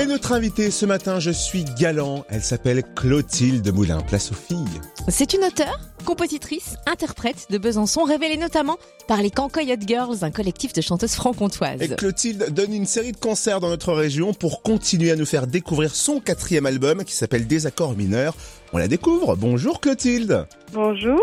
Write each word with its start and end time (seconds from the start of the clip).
Et 0.00 0.06
notre 0.06 0.30
invitée 0.30 0.70
ce 0.70 0.86
matin, 0.86 1.18
je 1.18 1.32
suis 1.32 1.64
galant. 1.76 2.24
Elle 2.28 2.42
s'appelle 2.42 2.84
Clotilde 2.94 3.68
Moulin. 3.74 4.00
Place 4.02 4.30
aux 4.30 4.36
filles. 4.36 4.80
C'est 5.08 5.34
une 5.34 5.42
auteure, 5.42 5.80
compositrice, 6.04 6.76
interprète 6.86 7.48
de 7.50 7.58
Besançon, 7.58 8.04
révélée 8.04 8.36
notamment 8.36 8.78
par 9.08 9.20
les 9.22 9.30
Cancoyote 9.32 9.80
Girls, 9.88 10.18
un 10.22 10.30
collectif 10.30 10.72
de 10.72 10.82
chanteuses 10.82 11.14
franc-comtoises. 11.14 11.82
Et 11.82 11.88
Clotilde 11.88 12.54
donne 12.54 12.74
une 12.74 12.86
série 12.86 13.10
de 13.10 13.16
concerts 13.16 13.58
dans 13.58 13.70
notre 13.70 13.92
région 13.92 14.34
pour 14.34 14.62
continuer 14.62 15.10
à 15.10 15.16
nous 15.16 15.26
faire 15.26 15.48
découvrir 15.48 15.92
son 15.92 16.20
quatrième 16.20 16.66
album 16.66 17.02
qui 17.02 17.14
s'appelle 17.14 17.48
Désaccords 17.48 17.96
mineurs. 17.96 18.36
On 18.72 18.78
la 18.78 18.86
découvre. 18.86 19.34
Bonjour 19.34 19.80
Clotilde. 19.80 20.46
Bonjour. 20.72 21.18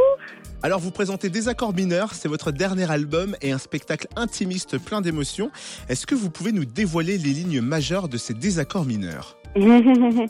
Alors 0.65 0.79
vous 0.79 0.89
présentez 0.89 1.29
Désaccords 1.29 1.75
mineurs, 1.75 2.15
c'est 2.15 2.27
votre 2.27 2.51
dernier 2.51 2.89
album 2.89 3.35
et 3.43 3.51
un 3.51 3.59
spectacle 3.59 4.07
intimiste 4.15 4.83
plein 4.83 4.99
d'émotions. 4.99 5.51
Est-ce 5.89 6.07
que 6.07 6.15
vous 6.15 6.31
pouvez 6.31 6.51
nous 6.51 6.65
dévoiler 6.65 7.19
les 7.19 7.29
lignes 7.29 7.61
majeures 7.61 8.09
de 8.09 8.17
ces 8.17 8.33
désaccords 8.33 8.85
mineurs? 8.85 9.37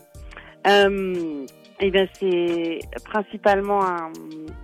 Euh, 0.67 1.45
eh 1.79 1.91
bien, 1.91 2.07
c'est 2.19 2.79
principalement 3.03 3.85
un, 3.85 4.11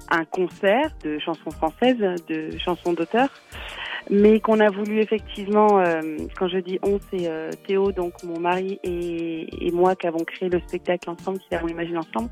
un, 0.09 0.25
concert 0.25 0.89
de 1.03 1.19
chansons 1.19 1.51
françaises, 1.51 1.99
de 2.27 2.57
chansons 2.57 2.93
d'auteurs 2.93 3.29
mais 4.09 4.39
qu'on 4.39 4.59
a 4.59 4.69
voulu 4.69 4.99
effectivement, 4.99 5.79
euh, 5.79 6.01
quand 6.37 6.47
je 6.47 6.57
dis 6.57 6.79
on, 6.83 6.99
c'est 7.09 7.27
euh, 7.27 7.51
Théo, 7.67 7.91
donc 7.91 8.23
mon 8.23 8.39
mari 8.39 8.79
et, 8.83 9.67
et 9.67 9.71
moi 9.71 9.95
qui 9.95 10.07
avons 10.07 10.23
créé 10.23 10.49
le 10.49 10.59
spectacle 10.59 11.09
ensemble, 11.09 11.39
qui 11.39 11.47
l'avons 11.51 11.67
imaginé 11.67 11.97
ensemble, 11.97 12.29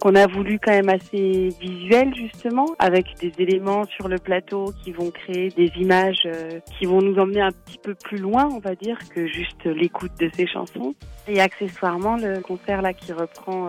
qu'on 0.00 0.14
a 0.14 0.26
voulu 0.26 0.58
quand 0.58 0.72
même 0.72 0.88
assez 0.88 1.48
visuel 1.60 2.14
justement, 2.14 2.66
avec 2.78 3.06
des 3.20 3.32
éléments 3.38 3.84
sur 3.84 4.08
le 4.08 4.18
plateau 4.18 4.72
qui 4.84 4.92
vont 4.92 5.10
créer 5.10 5.48
des 5.48 5.70
images 5.78 6.22
euh, 6.26 6.60
qui 6.78 6.86
vont 6.86 7.00
nous 7.00 7.18
emmener 7.18 7.40
un 7.40 7.52
petit 7.52 7.78
peu 7.78 7.94
plus 7.94 8.18
loin, 8.18 8.48
on 8.52 8.58
va 8.58 8.74
dire, 8.74 8.98
que 9.14 9.26
juste 9.26 9.64
l'écoute 9.64 10.12
de 10.20 10.30
ces 10.34 10.46
chansons. 10.46 10.94
Et 11.28 11.40
accessoirement, 11.40 12.16
le 12.16 12.40
concert 12.40 12.82
là 12.82 12.92
qui 12.92 13.12
reprend 13.12 13.66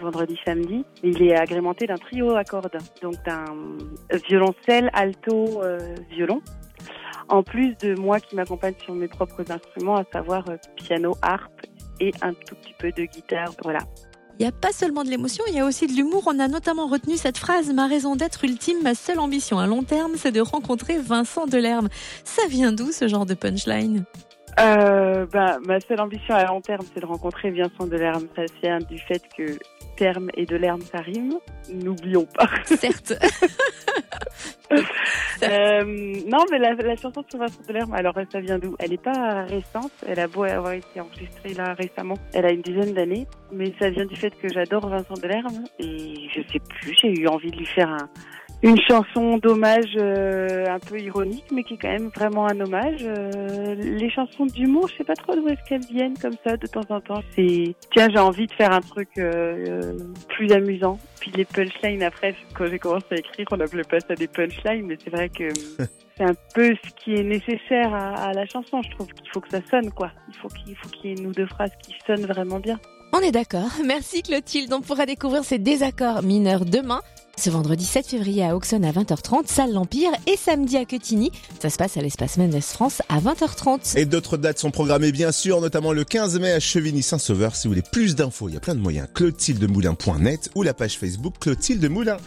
vendredi 0.00 0.38
samedi, 0.42 0.86
il 1.02 1.22
est 1.22 1.36
agrémenté 1.36 1.86
d'un 1.86 1.96
trio 1.96 2.34
à 2.34 2.44
cordes, 2.44 2.78
donc 3.02 3.14
d'un 3.26 3.44
violoncelle, 4.26 4.90
alto, 4.94 5.60
violon 6.10 6.40
en 7.28 7.42
plus 7.42 7.76
de 7.78 7.94
moi 7.94 8.20
qui 8.20 8.36
m'accompagne 8.36 8.74
sur 8.84 8.94
mes 8.94 9.08
propres 9.08 9.44
instruments, 9.50 9.96
à 9.96 10.04
savoir 10.12 10.48
euh, 10.48 10.56
piano, 10.76 11.14
harpe 11.22 11.62
et 12.00 12.12
un 12.22 12.32
tout 12.32 12.54
petit 12.56 12.74
peu 12.78 12.90
de 12.92 13.04
guitare. 13.04 13.52
Voilà. 13.62 13.80
Il 14.38 14.42
n'y 14.42 14.48
a 14.48 14.52
pas 14.52 14.72
seulement 14.72 15.04
de 15.04 15.10
l'émotion, 15.10 15.44
il 15.46 15.54
y 15.54 15.60
a 15.60 15.64
aussi 15.64 15.86
de 15.86 15.92
l'humour. 15.92 16.24
On 16.26 16.40
a 16.40 16.48
notamment 16.48 16.88
retenu 16.88 17.16
cette 17.16 17.38
phrase 17.38 17.72
Ma 17.72 17.86
raison 17.86 18.16
d'être 18.16 18.42
ultime, 18.44 18.82
ma 18.82 18.94
seule 18.94 19.20
ambition 19.20 19.60
à 19.60 19.66
long 19.66 19.84
terme, 19.84 20.12
c'est 20.16 20.32
de 20.32 20.40
rencontrer 20.40 20.98
Vincent 20.98 21.46
Delerme. 21.46 21.88
Ça 22.24 22.42
vient 22.48 22.72
d'où 22.72 22.90
ce 22.90 23.06
genre 23.06 23.26
de 23.26 23.34
punchline? 23.34 24.04
Euh, 24.58 25.26
bah, 25.32 25.58
Ma 25.66 25.80
seule 25.80 26.00
ambition 26.00 26.34
à 26.34 26.44
long 26.46 26.60
terme, 26.60 26.84
c'est 26.92 27.00
de 27.00 27.06
rencontrer 27.06 27.52
Vincent 27.52 27.86
Delerme. 27.86 28.26
Ça 28.34 28.42
vient 28.60 28.78
du 28.78 28.98
fait 28.98 29.22
que 29.36 29.56
terme 29.96 30.30
et 30.34 30.46
de 30.46 30.56
l'herbe, 30.56 30.82
ça 30.82 30.98
rime. 30.98 31.34
N'oublions 31.72 32.26
pas. 32.26 32.48
Certes. 32.64 33.14
Euh, 35.44 35.84
non, 36.26 36.44
mais 36.50 36.58
la, 36.58 36.74
la, 36.74 36.96
chanson 36.96 37.22
sur 37.28 37.38
Vincent 37.38 37.60
Delerme, 37.66 37.94
alors 37.94 38.14
ça 38.32 38.40
vient 38.40 38.58
d'où? 38.58 38.76
Elle 38.78 38.90
n'est 38.90 38.96
pas 38.96 39.44
récente, 39.44 39.92
elle 40.06 40.20
a 40.20 40.26
beau 40.26 40.44
avoir 40.44 40.72
été 40.72 41.00
enregistrée 41.00 41.54
là 41.54 41.74
récemment, 41.74 42.14
elle 42.32 42.46
a 42.46 42.50
une 42.50 42.62
dizaine 42.62 42.94
d'années, 42.94 43.26
mais 43.52 43.72
ça 43.78 43.90
vient 43.90 44.06
du 44.06 44.16
fait 44.16 44.30
que 44.30 44.48
j'adore 44.48 44.88
Vincent 44.88 45.14
Delerme. 45.14 45.64
Et 45.78 46.14
je 46.34 46.40
sais 46.52 46.60
plus, 46.60 46.94
j'ai 47.00 47.20
eu 47.20 47.26
envie 47.28 47.50
de 47.50 47.56
lui 47.56 47.66
faire 47.66 47.88
un, 47.88 48.08
une 48.64 48.80
chanson 48.80 49.36
d'hommage 49.36 49.94
euh, 49.98 50.64
un 50.70 50.78
peu 50.78 50.98
ironique, 50.98 51.44
mais 51.52 51.64
qui 51.64 51.74
est 51.74 51.76
quand 51.76 51.92
même 51.92 52.08
vraiment 52.08 52.46
un 52.46 52.58
hommage. 52.58 53.02
Euh, 53.02 53.74
les 53.74 54.10
chansons 54.10 54.46
d'humour, 54.46 54.88
je 54.88 54.96
sais 54.96 55.04
pas 55.04 55.14
trop 55.14 55.36
d'où 55.36 55.46
est-ce 55.48 55.62
qu'elles 55.68 55.84
viennent 55.84 56.16
comme 56.16 56.36
ça 56.46 56.56
de 56.56 56.66
temps 56.66 56.80
en 56.88 56.98
temps. 57.02 57.20
C'est 57.36 57.74
tiens, 57.94 58.08
j'ai 58.10 58.18
envie 58.18 58.46
de 58.46 58.52
faire 58.54 58.72
un 58.72 58.80
truc 58.80 59.10
euh, 59.18 59.92
plus 60.30 60.50
amusant. 60.50 60.98
Puis 61.20 61.30
les 61.36 61.44
punchlines 61.44 62.02
après, 62.02 62.34
quand 62.54 62.66
j'ai 62.66 62.78
commencé 62.78 63.04
à 63.10 63.16
écrire, 63.16 63.46
on 63.52 63.60
appelait 63.60 63.84
pas 63.84 64.00
ça 64.00 64.14
des 64.14 64.28
punchlines, 64.28 64.86
mais 64.86 64.96
c'est 65.04 65.10
vrai 65.10 65.28
que 65.28 65.50
c'est 66.16 66.24
un 66.24 66.34
peu 66.54 66.74
ce 66.82 67.04
qui 67.04 67.16
est 67.16 67.22
nécessaire 67.22 67.92
à, 67.92 68.14
à 68.14 68.32
la 68.32 68.46
chanson. 68.46 68.80
Je 68.80 68.90
trouve 68.92 69.08
qu'il 69.08 69.28
faut 69.30 69.40
que 69.42 69.50
ça 69.50 69.60
sonne 69.70 69.90
quoi. 69.90 70.10
Il 70.28 70.36
faut 70.36 70.48
qu'il 70.48 70.74
faut 70.74 70.88
qu'il 70.88 71.10
y 71.10 71.12
ait 71.12 71.16
une 71.18 71.26
ou 71.26 71.32
deux 71.32 71.46
phrases 71.46 71.72
qui 71.82 71.94
sonnent 72.06 72.24
vraiment 72.24 72.60
bien. 72.60 72.80
On 73.12 73.20
est 73.20 73.30
d'accord. 73.30 73.70
Merci 73.84 74.22
Clotilde. 74.22 74.72
On 74.72 74.80
pourra 74.80 75.04
découvrir 75.04 75.44
ces 75.44 75.58
désaccords 75.58 76.22
mineurs 76.22 76.64
demain. 76.64 77.02
Ce 77.36 77.50
vendredi 77.50 77.84
7 77.84 78.06
février 78.06 78.44
à 78.44 78.56
Auxonne 78.56 78.84
à 78.84 78.92
20h30, 78.92 79.46
salle 79.46 79.72
l'Empire, 79.72 80.10
et 80.26 80.36
samedi 80.36 80.76
à 80.76 80.84
Quetigny. 80.84 81.32
Ça 81.60 81.68
se 81.68 81.76
passe 81.76 81.96
à 81.96 82.00
l'espace 82.00 82.36
Mendes 82.36 82.60
France 82.60 83.02
à 83.08 83.18
20h30. 83.18 83.98
Et 83.98 84.04
d'autres 84.04 84.36
dates 84.36 84.58
sont 84.58 84.70
programmées 84.70 85.12
bien 85.12 85.32
sûr, 85.32 85.60
notamment 85.60 85.92
le 85.92 86.04
15 86.04 86.38
mai 86.38 86.52
à 86.52 86.60
Chevigny-Saint-Sauveur. 86.60 87.56
Si 87.56 87.66
vous 87.66 87.74
voulez 87.74 87.82
plus 87.82 88.14
d'infos, 88.14 88.48
il 88.48 88.54
y 88.54 88.56
a 88.56 88.60
plein 88.60 88.74
de 88.74 88.80
moyens. 88.80 89.08
ClotildeMoulin.net 89.14 90.50
ou 90.54 90.62
la 90.62 90.74
page 90.74 90.98
Facebook 90.98 91.34
Clotilde 91.40 91.84
Moulin. 91.90 92.18